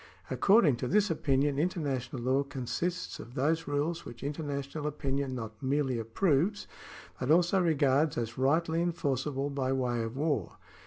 According 0.31 0.77
to 0.77 0.87
this 0.87 1.11
opinion 1.11 1.59
international 1.59 2.23
law 2.23 2.41
consists 2.41 3.19
of 3.19 3.35
those 3.35 3.67
rules 3.67 4.03
which 4.03 4.23
international 4.23 4.87
opinion 4.87 5.35
not 5.35 5.61
merely 5.61 5.99
approves, 5.99 6.65
but 7.19 7.29
also 7.29 7.61
regards 7.61 8.17
as 8.17 8.35
rightly 8.35 8.81
enforceable 8.81 9.51
by 9.51 9.71
way 9.71 10.01
of 10.01 10.17
war. 10.17 10.53